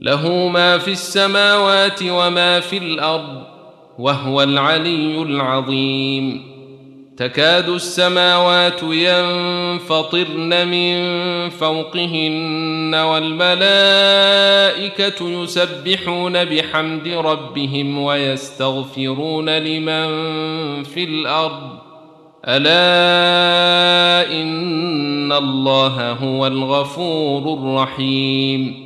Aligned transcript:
له 0.00 0.48
ما 0.48 0.78
في 0.78 0.90
السماوات 0.90 2.00
وما 2.02 2.60
في 2.60 2.78
الأرض 2.78 3.42
وهو 3.98 4.42
العلي 4.42 5.22
العظيم. 5.22 6.56
تكاد 7.16 7.68
السماوات 7.68 8.82
ينفطرن 8.82 10.68
من 10.68 10.98
فوقهن 11.48 12.94
والملائكة 12.94 13.70
يسبحون 15.42 16.44
بحمد 16.44 17.08
ربهم 17.08 17.98
ويستغفرون 17.98 19.58
لمن 19.58 20.06
في 20.82 21.04
الأرض. 21.04 21.78
ألا 22.44 24.32
إن 24.32 25.32
الله 25.32 26.12
هو 26.12 26.46
الغفور 26.46 27.58
الرحيم. 27.58 28.85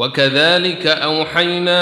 وكذلك 0.00 0.86
أوحينا 0.86 1.78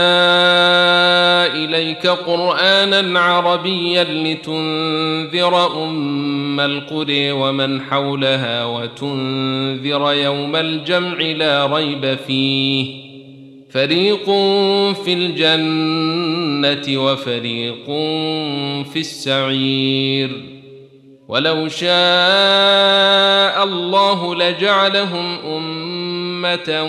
إليك 1.46 2.06
قرآنا 2.06 3.20
عربيا 3.20 4.04
لتنذر 4.04 5.84
أم 5.84 6.60
القرى 6.60 7.32
ومن 7.32 7.80
حولها 7.80 8.64
وتنذر 8.64 10.12
يوم 10.12 10.56
الجمع 10.56 11.18
لا 11.18 11.66
ريب 11.66 12.18
فيه. 12.26 13.08
فريق 13.70 14.24
في 15.04 15.12
الجنة 15.12 17.02
وفريق 17.02 17.86
في 18.92 18.96
السعير. 18.96 20.30
ولو 21.28 21.68
شاء 21.68 21.88
الله 23.64 24.34
لجعلهم 24.34 25.38
أمة 25.56 26.88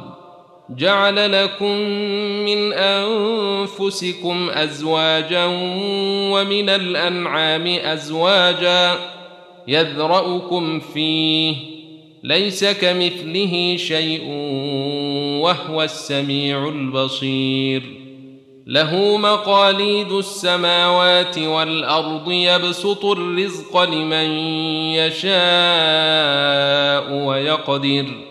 جعل 0.77 1.43
لكم 1.43 1.77
من 2.45 2.73
أنفسكم 2.73 4.49
أزواجا 4.49 5.45
ومن 6.31 6.69
الأنعام 6.69 7.67
أزواجا 7.67 8.95
يذرأكم 9.67 10.79
فيه 10.79 11.55
ليس 12.23 12.65
كمثله 12.65 13.75
شيء 13.77 14.21
وهو 15.41 15.83
السميع 15.83 16.67
البصير. 16.69 17.83
له 18.67 19.17
مقاليد 19.17 20.11
السماوات 20.11 21.37
والأرض 21.37 22.31
يبسط 22.31 23.05
الرزق 23.05 23.83
لمن 23.83 24.31
يشاء 24.93 25.33
ويقدر. 27.13 28.30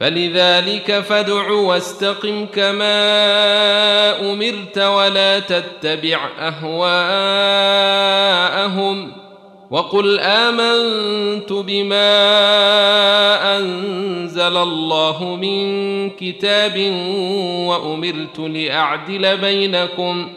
فلذلك 0.00 1.00
فادع 1.00 1.50
واستقم 1.50 2.46
كما 2.46 3.00
أمرت 4.32 4.78
ولا 4.78 5.38
تتبع 5.38 6.28
أهواءهم 6.40 7.66
وقل 9.70 10.20
آمنت 10.20 11.52
بما 11.52 12.16
أنزل 13.58 14.56
الله 14.56 15.24
من 15.24 16.10
كتاب 16.10 16.78
وأمرت 17.66 18.38
لأعدل 18.38 19.36
بينكم 19.36 20.32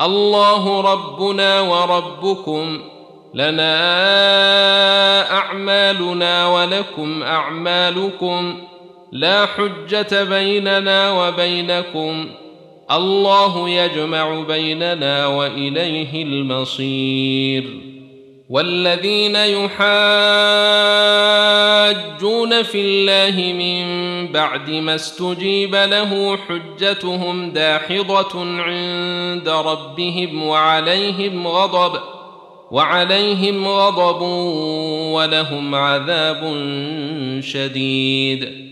الله 0.00 0.80
ربنا 0.80 1.60
وربكم 1.60 2.80
لنا 3.34 3.72
أعمالنا 5.32 6.46
ولكم 6.48 7.22
أعمالكم 7.22 8.58
لا 9.12 9.46
حجة 9.46 10.24
بيننا 10.24 11.10
وبينكم. 11.10 12.28
الله 12.90 13.68
يجمع 13.68 14.40
بيننا 14.40 15.26
وإليه 15.26 16.22
المصير. 16.22 17.64
والذين 18.50 19.36
يحاجون 19.36 19.72
في 22.62 22.80
الله 22.80 23.52
من 23.52 23.82
بعد 24.32 24.70
ما 24.70 24.94
استجيب 24.94 25.74
له 25.74 26.36
حجتهم 26.36 27.50
داحضة 27.50 28.40
عند 28.62 29.48
ربهم 29.48 30.42
وعليهم 30.42 31.48
غضب 31.48 32.00
وعليهم 32.70 33.68
غضب 33.68 34.22
ولهم 35.12 35.74
عذاب 35.74 36.40
شديد. 37.40 38.71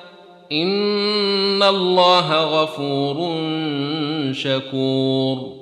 ان 0.51 1.63
الله 1.63 2.43
غفور 2.43 3.15
شكور. 4.33 5.53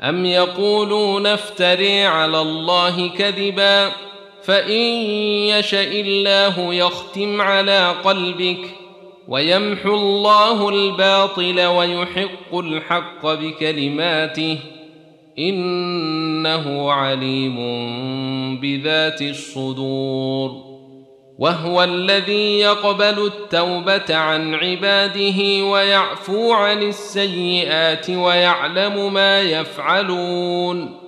ام 0.00 0.26
يقولون 0.26 1.26
افتري 1.26 2.04
على 2.04 2.40
الله 2.40 3.08
كذبا 3.08 3.88
فان 4.42 4.80
يشا 5.48 5.82
الله 5.82 6.74
يختم 6.74 7.40
على 7.40 7.94
قلبك 8.04 8.74
ويمحو 9.28 9.94
الله 9.94 10.68
الباطل 10.68 11.66
ويحق 11.66 12.54
الحق 12.54 13.26
بكلماته 13.26 14.58
انه 15.38 16.92
عليم 16.92 17.56
بذات 18.60 19.22
الصدور. 19.22 20.73
وهو 21.38 21.84
الذي 21.84 22.58
يقبل 22.58 23.26
التوبة 23.26 24.16
عن 24.16 24.54
عباده 24.54 25.64
ويعفو 25.64 26.52
عن 26.52 26.82
السيئات 26.82 28.10
ويعلم 28.10 29.12
ما 29.14 29.40
يفعلون 29.40 31.00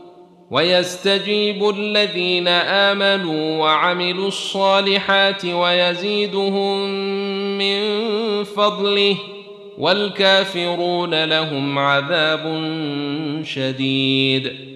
ويستجيب 0.50 1.68
الذين 1.68 2.48
آمنوا 2.48 3.58
وعملوا 3.58 4.28
الصالحات 4.28 5.44
ويزيدهم 5.44 6.88
من 7.58 8.44
فضله 8.44 9.16
والكافرون 9.78 11.24
لهم 11.24 11.78
عذاب 11.78 12.44
شديد. 13.44 14.75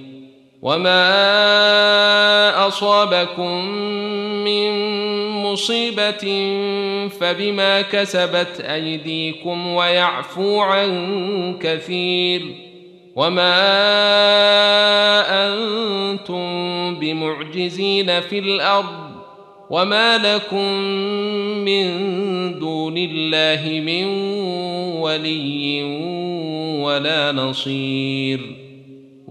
وما 0.61 1.07
اصابكم 2.67 3.65
من 4.45 4.71
مصيبه 5.43 6.25
فبما 7.19 7.81
كسبت 7.81 8.61
ايديكم 8.61 9.67
ويعفو 9.67 10.59
عن 10.59 11.57
كثير 11.61 12.41
وما 13.15 13.53
أنتم 15.47 16.45
بمعجزين 16.99 18.21
في 18.21 18.39
الأرض 18.39 19.11
وما 19.69 20.17
لكم 20.17 20.73
من 21.65 21.89
دون 22.59 22.97
الله 22.97 23.81
من 23.85 24.05
ولي 25.01 25.83
ولا 26.83 27.31
نصير 27.31 28.60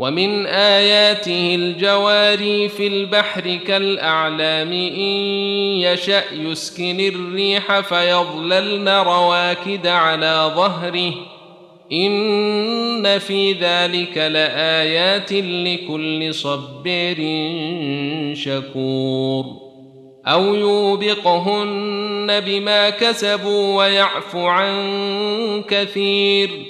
ومن 0.01 0.47
آياته 0.47 1.55
الجواري 1.55 2.69
في 2.69 2.87
البحر 2.87 3.59
كالأعلام 3.67 4.73
إن 4.73 5.21
يشأ 5.81 6.23
يسكن 6.33 7.01
الريح 7.01 7.81
فيظللن 7.81 8.89
رواكد 8.89 9.87
على 9.87 10.53
ظهره. 10.57 11.13
إن 11.93 13.19
في 13.19 13.53
ذلك 13.53 14.19
لآيات 14.19 15.33
لكل 15.33 16.35
صبير 16.35 17.17
شكور. 18.35 19.45
أو 20.27 20.55
يوبقهن 20.55 22.41
بما 22.41 22.91
كسبوا 22.91 23.77
ويعفو 23.79 24.47
عن 24.47 24.73
كثير. 25.69 26.70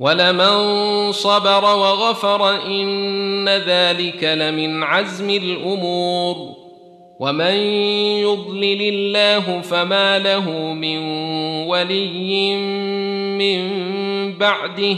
ولمن 0.00 1.12
صبر 1.12 1.64
وغفر 1.64 2.66
ان 2.66 3.48
ذلك 3.48 4.24
لمن 4.24 4.82
عزم 4.82 5.30
الأمور 5.30 6.36
ومن 7.20 7.54
يضلل 8.22 8.82
الله 8.82 9.60
فما 9.60 10.18
له 10.18 10.50
من 10.72 10.98
ولي 11.66 12.56
من 13.38 13.68
بعده 14.38 14.96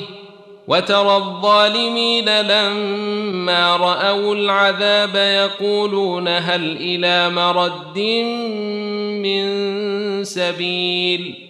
وترى 0.69 1.17
الظالمين 1.17 2.41
لما 2.41 3.77
راوا 3.77 4.35
العذاب 4.35 5.17
يقولون 5.17 6.29
هل 6.29 6.77
إلى 6.77 7.31
مرد 7.31 7.99
من 9.23 9.45
سبيل 10.25 11.50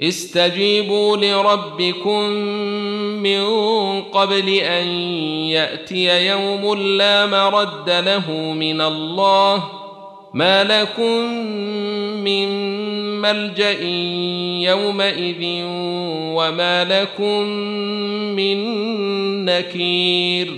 استجيبوا 0.00 1.16
لربكم 1.16 2.22
من 3.22 3.42
قبل 4.02 4.48
أن 4.48 4.86
يأتي 5.50 6.26
يوم 6.26 6.74
لا 6.74 7.26
مرد 7.26 7.90
له 7.90 8.32
من 8.32 8.80
الله 8.80 9.64
ما 10.34 10.64
لكم 10.64 11.34
من 12.24 12.48
ملجأ 13.20 13.80
يومئذ 14.70 15.64
وما 16.34 16.84
لكم 16.84 17.42
من 18.36 18.58
نكير 19.44 20.52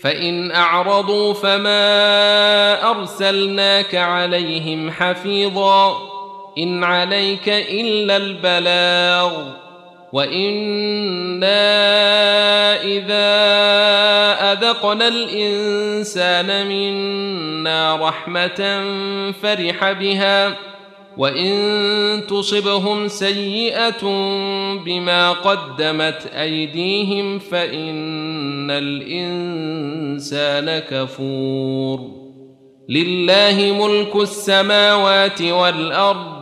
فإن 0.00 0.50
أعرضوا 0.50 1.32
فما 1.32 2.90
أرسلناك 2.90 3.94
عليهم 3.94 4.90
حفيظا 4.90 6.11
إن 6.58 6.84
عليك 6.84 7.48
إلا 7.48 8.16
البلاغ 8.16 9.32
وإنا 10.12 11.52
إذا 12.82 13.32
أذقنا 14.52 15.08
الإنسان 15.08 16.66
منا 16.66 18.08
رحمة 18.08 18.84
فرح 19.42 19.92
بها 19.92 20.56
وإن 21.16 21.52
تصبهم 22.28 23.08
سيئة 23.08 24.02
بما 24.84 25.32
قدمت 25.32 26.26
أيديهم 26.26 27.38
فإن 27.38 28.70
الإنسان 28.70 30.78
كفور 30.78 32.22
لله 32.88 33.86
ملك 33.86 34.16
السماوات 34.16 35.42
والأرض 35.42 36.41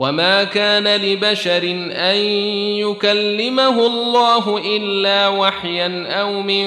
وما 0.00 0.44
كان 0.44 0.96
لبشر 0.96 1.62
ان 1.92 2.16
يكلمه 2.80 3.86
الله 3.86 4.58
الا 4.76 5.28
وحيا 5.28 6.06
أو 6.20 6.42
من 6.42 6.66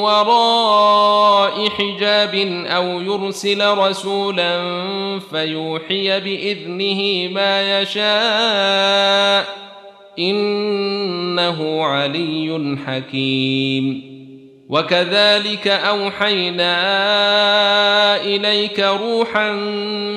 وراء 0.00 1.68
حجاب 1.68 2.34
أو 2.66 3.00
يرسل 3.00 3.78
رسولا 3.78 4.60
فيوحي 5.30 6.20
باذنه 6.20 7.28
ما 7.34 7.80
يشاء 7.80 9.46
انه 10.18 11.84
علي 11.84 12.76
حكيم. 12.86 14.12
وكذلك 14.68 15.68
اوحينا 15.68 16.74
اليك 18.24 18.80
روحا 18.80 19.52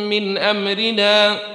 من 0.09 0.37
امرنا 0.37 1.54